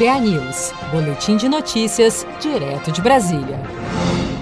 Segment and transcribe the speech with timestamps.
[0.00, 3.60] BA News, Boletim de Notícias, direto de Brasília.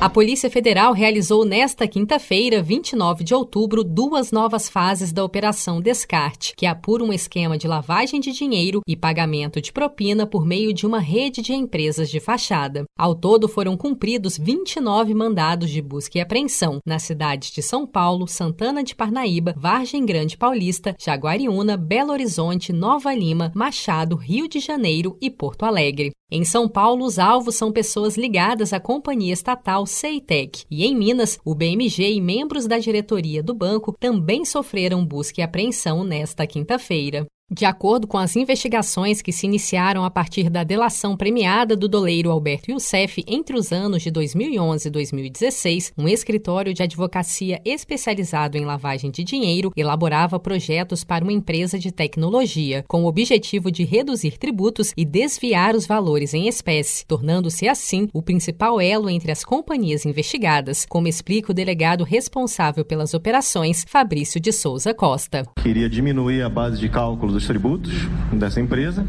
[0.00, 6.54] A Polícia Federal realizou nesta quinta-feira, 29 de outubro, duas novas fases da Operação Descarte,
[6.56, 10.86] que apura um esquema de lavagem de dinheiro e pagamento de propina por meio de
[10.86, 12.84] uma rede de empresas de fachada.
[12.96, 18.28] Ao todo, foram cumpridos 29 mandados de busca e apreensão nas cidades de São Paulo,
[18.28, 25.18] Santana de Parnaíba, Vargem Grande Paulista, Jaguariúna, Belo Horizonte, Nova Lima, Machado, Rio de Janeiro
[25.20, 26.12] e Porto Alegre.
[26.30, 30.66] Em São Paulo, os alvos são pessoas ligadas à companhia estatal Ceitec.
[30.70, 35.44] E em Minas, o BMG e membros da diretoria do banco também sofreram busca e
[35.44, 37.26] apreensão nesta quinta-feira.
[37.50, 42.30] De acordo com as investigações que se iniciaram a partir da delação premiada do doleiro
[42.30, 48.66] Alberto Youssef entre os anos de 2011 e 2016, um escritório de advocacia especializado em
[48.66, 54.36] lavagem de dinheiro elaborava projetos para uma empresa de tecnologia, com o objetivo de reduzir
[54.36, 60.04] tributos e desviar os valores em espécie, tornando-se assim o principal elo entre as companhias
[60.04, 65.46] investigadas, como explica o delegado responsável pelas operações, Fabrício de Souza Costa.
[65.62, 69.06] Queria diminuir a base de cálculo dos tributos dessa empresa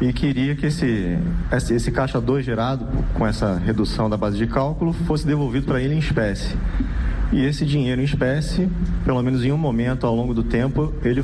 [0.00, 1.18] e queria que esse,
[1.52, 5.94] esse, caixa 2 gerado com essa redução da base de cálculo fosse devolvido para ele
[5.94, 6.56] em espécie.
[7.30, 8.68] E esse dinheiro em espécie,
[9.04, 11.22] pelo menos em um momento ao longo do tempo, ele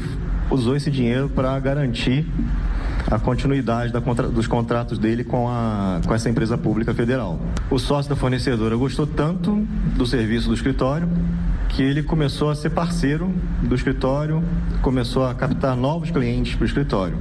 [0.50, 2.26] usou esse dinheiro para garantir
[3.10, 7.40] a continuidade da, dos contratos dele com, a, com essa empresa pública federal.
[7.70, 11.08] O sócio da fornecedora gostou tanto do serviço do escritório
[11.68, 14.42] que ele começou a ser parceiro do escritório,
[14.82, 17.16] começou a captar novos clientes para o escritório.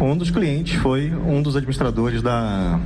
[0.00, 2.78] Um dos clientes foi um dos administradores da,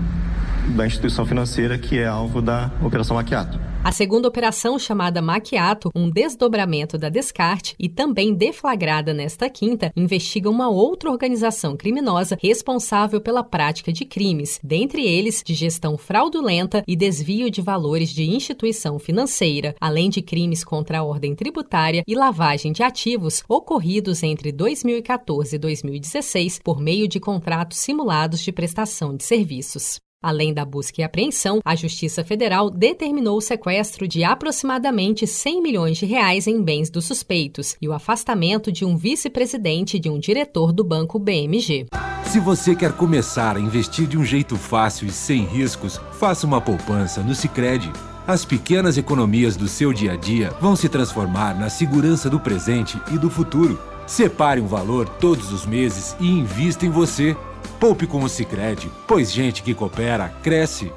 [0.76, 3.65] da instituição financeira que é alvo da Operação Maquiato.
[3.86, 10.50] A segunda operação, chamada Maquiato, um desdobramento da Descarte e também deflagrada nesta quinta, investiga
[10.50, 16.96] uma outra organização criminosa responsável pela prática de crimes, dentre eles de gestão fraudulenta e
[16.96, 22.72] desvio de valores de instituição financeira, além de crimes contra a ordem tributária e lavagem
[22.72, 29.22] de ativos ocorridos entre 2014 e 2016 por meio de contratos simulados de prestação de
[29.22, 30.00] serviços.
[30.22, 35.98] Além da busca e apreensão, a Justiça Federal determinou o sequestro de aproximadamente 100 milhões
[35.98, 40.18] de reais em bens dos suspeitos e o afastamento de um vice-presidente e de um
[40.18, 41.86] diretor do banco BMG.
[42.24, 46.60] Se você quer começar a investir de um jeito fácil e sem riscos, faça uma
[46.60, 47.92] poupança no Sicredi.
[48.26, 53.00] As pequenas economias do seu dia a dia vão se transformar na segurança do presente
[53.12, 53.80] e do futuro.
[54.06, 57.36] Separe um valor todos os meses e invista em você.
[57.66, 60.92] Poupe com o Sicredi, pois gente que coopera cresce.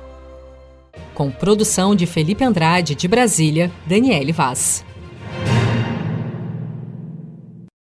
[1.13, 4.85] Com produção de Felipe Andrade de Brasília, Daniele Vaz.